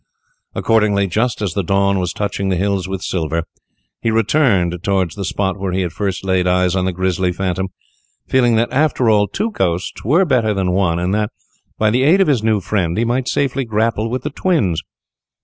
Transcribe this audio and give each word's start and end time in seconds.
Accordingly, 0.55 1.05
just 1.05 1.43
as 1.43 1.53
the 1.53 1.61
dawn 1.61 1.99
was 1.99 2.11
touching 2.11 2.49
the 2.49 2.55
hills 2.55 2.87
with 2.87 3.03
silver, 3.03 3.43
he 4.01 4.09
returned 4.09 4.79
towards 4.81 5.13
the 5.13 5.23
spot 5.23 5.59
where 5.59 5.73
he 5.73 5.81
had 5.81 5.93
first 5.93 6.25
laid 6.25 6.47
eyes 6.47 6.75
on 6.75 6.85
the 6.85 6.91
grisly 6.91 7.31
phantom, 7.31 7.67
feeling 8.27 8.55
that, 8.55 8.73
after 8.73 9.11
all, 9.11 9.27
two 9.27 9.51
ghosts 9.51 10.03
were 10.03 10.25
better 10.25 10.55
than 10.55 10.71
one, 10.71 10.97
and 10.97 11.13
that, 11.13 11.29
by 11.77 11.91
the 11.91 12.01
aid 12.01 12.19
of 12.19 12.25
his 12.27 12.41
new 12.41 12.59
friend, 12.59 12.97
he 12.97 13.05
might 13.05 13.27
safely 13.27 13.63
grapple 13.63 14.09
with 14.09 14.23
the 14.23 14.31
twins. 14.31 14.81